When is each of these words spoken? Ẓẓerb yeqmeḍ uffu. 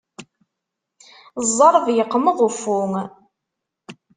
Ẓẓerb 1.47 1.85
yeqmeḍ 1.97 2.37
uffu. 2.47 2.79